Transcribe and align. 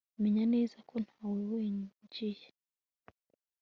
menya 0.21 0.43
neza 0.53 0.77
ko 0.89 0.95
ntawe 1.05 1.41
winjiye 1.51 2.45